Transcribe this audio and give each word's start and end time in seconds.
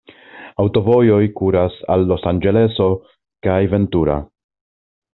Aŭtovojoj 0.63 1.19
kuras 1.41 1.77
al 1.97 2.07
Los-Anĝeleso 2.13 2.91
kaj 3.49 3.63
Ventura. 3.77 4.21